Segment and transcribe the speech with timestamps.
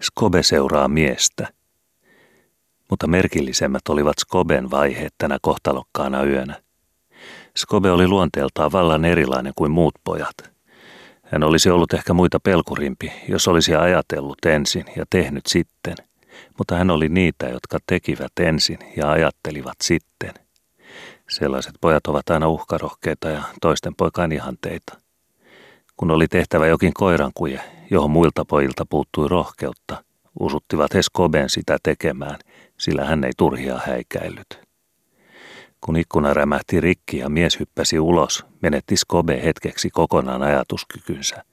[0.00, 1.48] Skobe seuraa miestä.
[2.90, 6.62] Mutta merkillisemmät olivat Skoben vaiheet tänä kohtalokkaana yönä.
[7.56, 10.52] Skobe oli luonteeltaan vallan erilainen kuin muut pojat.
[11.22, 15.94] Hän olisi ollut ehkä muita pelkurimpi, jos olisi ajatellut ensin ja tehnyt sitten,
[16.58, 20.34] mutta hän oli niitä, jotka tekivät ensin ja ajattelivat sitten.
[21.30, 25.01] Sellaiset pojat ovat aina uhkarohkeita ja toisten poikaan ihanteita.
[26.02, 27.60] Kun oli tehtävä jokin koirankuje,
[27.90, 30.04] johon muilta pojilta puuttui rohkeutta,
[30.40, 32.38] usuttivat he Skoben sitä tekemään,
[32.78, 34.60] sillä hän ei turhia häikäillyt.
[35.80, 41.44] Kun ikkuna rämähti rikki ja mies hyppäsi ulos, menetti Skobe hetkeksi kokonaan ajatuskykynsä.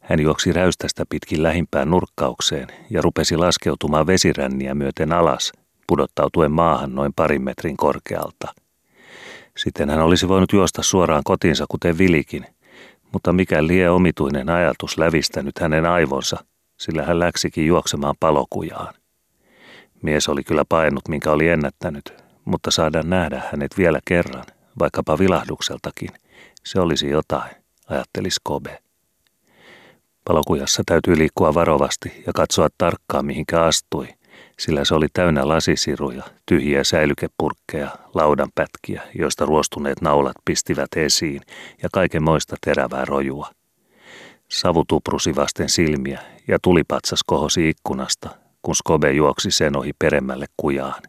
[0.00, 5.52] Hän juoksi räystästä pitkin lähimpään nurkkaukseen ja rupesi laskeutumaan vesiränniä myöten alas,
[5.86, 8.54] pudottautuen maahan noin parin metrin korkealta.
[9.56, 12.46] Sitten hän olisi voinut juosta suoraan kotiinsa kuten Vilikin,
[13.12, 16.44] mutta mikä lie omituinen ajatus lävistänyt hänen aivonsa,
[16.80, 18.94] sillä hän läksikin juoksemaan palokujaan.
[20.02, 22.14] Mies oli kyllä painut, minkä oli ennättänyt,
[22.44, 24.44] mutta saada nähdä hänet vielä kerran,
[24.78, 26.08] vaikkapa vilahdukseltakin,
[26.64, 27.50] se olisi jotain,
[27.88, 28.82] ajatteli Skobe.
[30.24, 34.08] Palokujassa täytyy liikkua varovasti ja katsoa tarkkaan, mihinkä astui,
[34.58, 41.40] sillä se oli täynnä lasisiruja, tyhjiä säilykepurkkeja, laudanpätkiä, joista ruostuneet naulat pistivät esiin
[41.82, 43.50] ja kaiken moista terävää rojua.
[44.48, 48.30] Savu tuprusi vasten silmiä ja tulipatsas kohosi ikkunasta,
[48.62, 51.02] kun Skobe juoksi sen ohi peremmälle kujaan.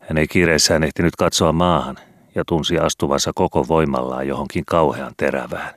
[0.00, 1.96] Hän ei kiireissään ehtinyt katsoa maahan
[2.34, 5.74] ja tunsi astuvansa koko voimallaan johonkin kauhean terävään.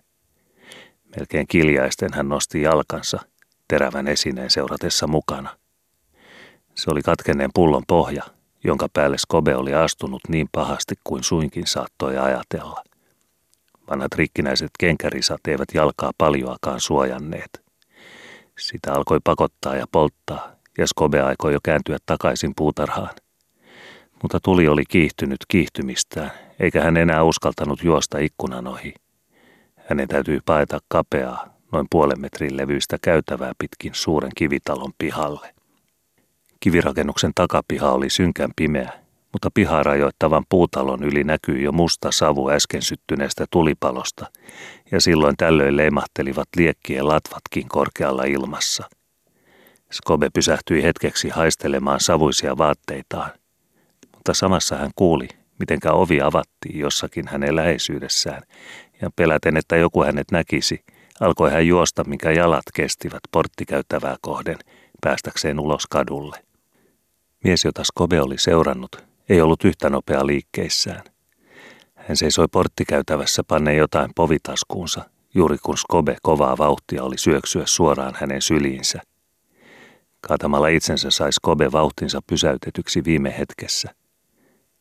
[1.17, 3.19] Melkein kiljaisten hän nosti jalkansa,
[3.67, 5.55] terävän esineen seuratessa mukana.
[6.80, 8.23] Se oli katkenneen pullon pohja,
[8.63, 12.83] jonka päälle Skobe oli astunut niin pahasti kuin suinkin saattoi ajatella.
[13.89, 17.61] Vanhat rikkinäiset kenkärisat eivät jalkaa paljoakaan suojanneet.
[18.59, 23.16] Sitä alkoi pakottaa ja polttaa, ja Skobe aikoi jo kääntyä takaisin puutarhaan–
[24.21, 28.93] mutta tuli oli kiihtynyt kiihtymistään, eikä hän enää uskaltanut juosta ikkunan ohi.
[29.76, 35.53] Hänen täytyi paeta kapeaa, noin puolen metrin levyistä käytävää pitkin suuren kivitalon pihalle.
[36.59, 38.92] Kivirakennuksen takapiha oli synkän pimeä,
[39.33, 44.25] mutta pihaa rajoittavan puutalon yli näkyi jo musta savu äsken syttyneestä tulipalosta,
[44.92, 48.89] ja silloin tällöin leimahtelivat liekkien latvatkin korkealla ilmassa.
[49.92, 53.31] Skobe pysähtyi hetkeksi haistelemaan savuisia vaatteitaan,
[54.15, 55.27] mutta samassa hän kuuli,
[55.59, 58.43] mitenkä ovi avattiin jossakin hänen läheisyydessään,
[59.02, 60.83] ja peläten, että joku hänet näkisi,
[61.20, 64.58] alkoi hän juosta, mikä jalat kestivät porttikäyttävää kohden,
[65.02, 66.48] päästäkseen ulos kadulle.
[67.44, 68.95] Mies, jota Skobe oli seurannut,
[69.30, 71.04] ei ollut yhtä nopea liikkeissään.
[71.95, 78.42] Hän seisoi porttikäytävässä panne jotain povitaskuunsa, juuri kun Skobe kovaa vauhtia oli syöksyä suoraan hänen
[78.42, 79.02] syliinsä.
[80.22, 83.95] Kaatamalla itsensä sai Skobe vauhtinsa pysäytetyksi viime hetkessä.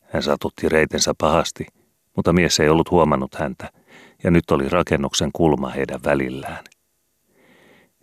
[0.01, 1.67] Hän satutti reitensä pahasti,
[2.17, 3.71] mutta mies ei ollut huomannut häntä,
[4.25, 6.65] ja nyt oli rakennuksen kulma heidän välillään.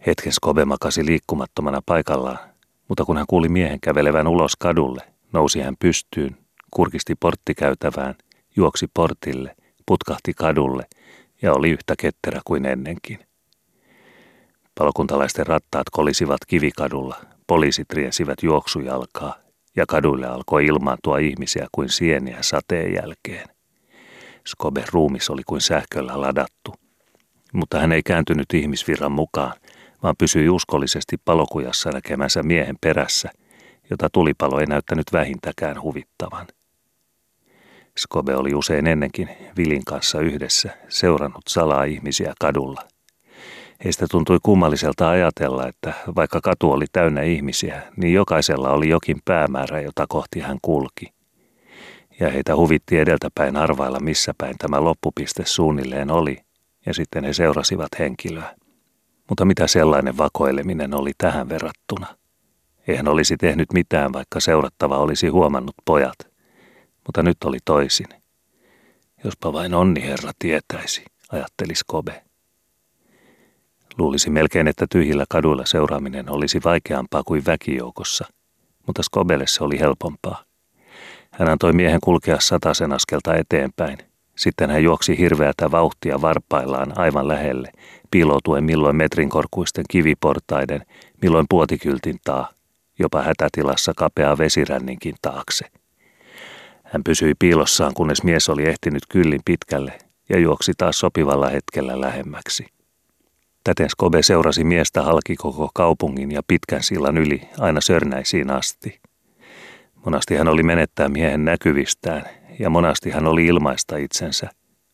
[0.07, 2.39] Hetken Skobe makasi liikkumattomana paikallaan,
[2.87, 5.01] mutta kun hän kuuli miehen kävelevän ulos kadulle,
[5.33, 6.37] nousi hän pystyyn,
[6.71, 8.15] kurkisti porttikäytävään,
[8.55, 10.85] juoksi portille, putkahti kadulle
[11.41, 13.19] ja oli yhtä ketterä kuin ennenkin.
[14.77, 17.15] Palokuntalaisten rattaat kolisivat kivikadulla,
[17.47, 19.35] poliisit riensivät juoksujalkaa
[19.75, 23.47] ja kaduille alkoi ilmaantua ihmisiä kuin sieniä sateen jälkeen.
[24.47, 26.73] Skoben ruumis oli kuin sähköllä ladattu,
[27.53, 29.53] mutta hän ei kääntynyt ihmisvirran mukaan,
[30.03, 33.29] vaan pysyi uskollisesti palokujassa näkemänsä miehen perässä,
[33.89, 36.47] jota tulipalo ei näyttänyt vähintäkään huvittavan.
[37.97, 42.81] Skobe oli usein ennenkin Vilin kanssa yhdessä seurannut salaa ihmisiä kadulla–
[43.83, 49.81] Heistä tuntui kummalliselta ajatella, että vaikka katu oli täynnä ihmisiä, niin jokaisella oli jokin päämäärä,
[49.81, 51.13] jota kohti hän kulki.
[52.19, 56.37] Ja heitä huvitti edeltäpäin arvailla, missä päin tämä loppupiste suunnilleen oli,
[56.85, 58.55] ja sitten he seurasivat henkilöä.
[59.29, 62.07] Mutta mitä sellainen vakoileminen oli tähän verrattuna?
[62.87, 66.17] Eihän olisi tehnyt mitään, vaikka seurattava olisi huomannut pojat.
[67.05, 68.07] Mutta nyt oli toisin.
[69.23, 72.23] Jospa vain onni herra tietäisi, ajatteli Skobe.
[73.97, 78.25] Luulisi melkein, että tyhjillä kaduilla seuraaminen olisi vaikeampaa kuin väkijoukossa,
[78.87, 80.43] mutta Skobelle se oli helpompaa.
[81.31, 83.97] Hän antoi miehen kulkea sataisen askelta eteenpäin.
[84.37, 87.71] Sitten hän juoksi hirveätä vauhtia varpaillaan aivan lähelle,
[88.11, 90.85] piiloutuen milloin metrin korkuisten kiviportaiden,
[91.21, 92.49] milloin puotikyltin taa,
[92.99, 95.65] jopa hätätilassa kapea vesiränninkin taakse.
[96.83, 99.93] Hän pysyi piilossaan, kunnes mies oli ehtinyt kyllin pitkälle
[100.29, 102.65] ja juoksi taas sopivalla hetkellä lähemmäksi.
[103.63, 108.99] Täten Skobe seurasi miestä halki koko kaupungin ja pitkän sillan yli aina Sörnäisiin asti.
[110.05, 112.23] Monasti hän oli menettää miehen näkyvistään
[112.59, 114.49] ja monasti hän oli ilmaista itsensä,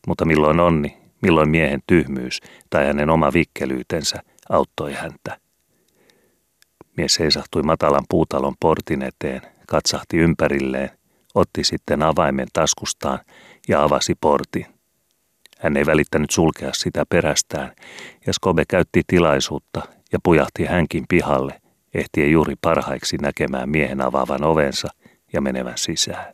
[0.08, 5.38] mutta milloin onni, milloin miehen tyhmyys tai hänen oma vikkelyytensä auttoi häntä.
[6.98, 10.90] Mies seisahtui matalan puutalon portin eteen, katsahti ympärilleen,
[11.36, 13.20] otti sitten avaimen taskustaan
[13.68, 14.66] ja avasi portin.
[15.60, 17.72] Hän ei välittänyt sulkea sitä perästään,
[18.28, 19.82] ja Skobe käytti tilaisuutta
[20.12, 21.62] ja pujahti hänkin pihalle,
[21.94, 24.88] ehtien juuri parhaiksi näkemään miehen avaavan ovensa
[25.34, 26.34] ja menevän sisään.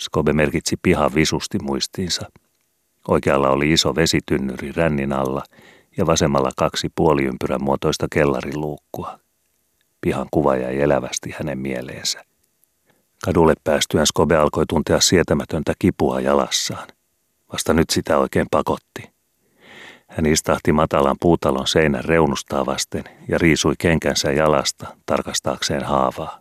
[0.00, 2.30] Skobe merkitsi pihan visusti muistiinsa.
[3.08, 5.42] Oikealla oli iso vesitynnyri rännin alla
[5.96, 9.18] ja vasemmalla kaksi puoliympyrän muotoista kellariluukkua.
[10.00, 12.24] Pihan kuva jäi elävästi hänen mieleensä.
[13.24, 16.88] Kadulle päästyään Skobe alkoi tuntea sietämätöntä kipua jalassaan.
[17.52, 19.10] Vasta nyt sitä oikein pakotti.
[20.08, 26.40] Hän istahti matalan puutalon seinän reunustaa vasten ja riisui kenkänsä jalasta tarkastaakseen haavaa.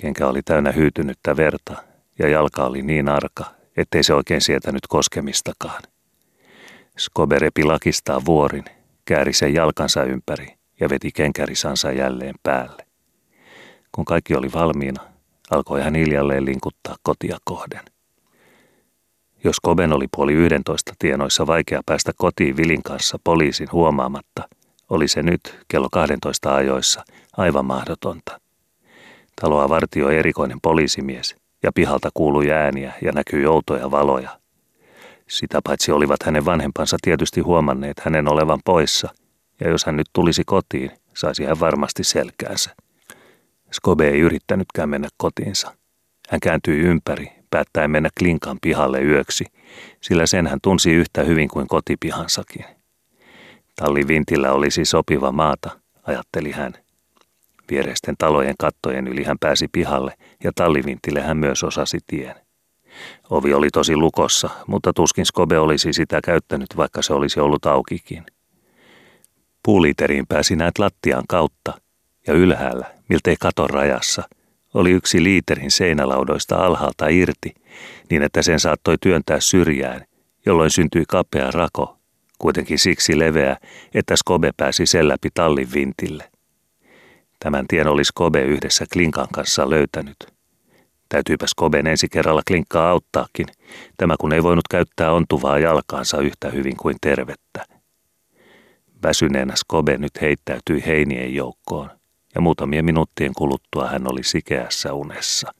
[0.00, 1.85] Kenkä oli täynnä hyytynyttä verta
[2.18, 3.44] ja jalka oli niin arka,
[3.76, 5.82] ettei se oikein sietänyt koskemistakaan.
[6.98, 8.64] Skobe repi lakistaa vuorin,
[9.04, 12.86] kääri sen jalkansa ympäri ja veti kenkärisansa jälleen päälle.
[13.92, 15.02] Kun kaikki oli valmiina,
[15.50, 17.82] alkoi hän hiljalleen linkuttaa kotia kohden.
[19.44, 24.48] Jos Koben oli puoli yhdentoista tienoissa vaikea päästä kotiin Vilin kanssa poliisin huomaamatta,
[24.90, 27.04] oli se nyt kello 12 ajoissa
[27.36, 28.40] aivan mahdotonta.
[29.40, 34.40] Taloa vartioi erikoinen poliisimies ja pihalta kuului ääniä ja näkyi outoja valoja.
[35.28, 39.08] Sitä paitsi olivat hänen vanhempansa tietysti huomanneet hänen olevan poissa,
[39.60, 42.70] ja jos hän nyt tulisi kotiin, saisi hän varmasti selkäänsä.
[43.72, 45.76] Skobe ei yrittänytkään mennä kotiinsa.
[46.28, 49.44] Hän kääntyi ympäri päättäen mennä Klinkan pihalle yöksi,
[50.00, 52.64] sillä sen hän tunsi yhtä hyvin kuin kotipihansakin.
[53.76, 55.70] Tallivintillä olisi sopiva maata,
[56.02, 56.85] ajatteli hän.
[57.70, 60.14] Viereisten talojen kattojen yli hän pääsi pihalle
[60.44, 62.34] ja tallivintille hän myös osasi tien.
[63.30, 68.26] Ovi oli tosi lukossa, mutta tuskin Skobe olisi sitä käyttänyt, vaikka se olisi ollut aukikin.
[69.62, 71.72] Puuliiteriin pääsi näet lattian kautta,
[72.26, 74.22] ja ylhäällä, miltei katon rajassa,
[74.74, 77.54] oli yksi liiterin seinälaudoista alhaalta irti,
[78.10, 80.04] niin että sen saattoi työntää syrjään,
[80.46, 81.98] jolloin syntyi kapea rako,
[82.38, 83.56] kuitenkin siksi leveä,
[83.94, 86.30] että Skobe pääsi sen läpi tallin vintille.
[87.40, 90.16] Tämän tien oli Skobe yhdessä Klinkan kanssa löytänyt.
[91.08, 93.46] Täytyypä Skoben ensi kerralla Klinkkaa auttaakin,
[93.96, 97.64] tämä kun ei voinut käyttää ontuvaa jalkaansa yhtä hyvin kuin tervettä.
[99.02, 101.90] Väsyneenä Skobe nyt heittäytyi heinien joukkoon
[102.34, 105.52] ja muutamien minuuttien kuluttua hän oli sikeässä unessa.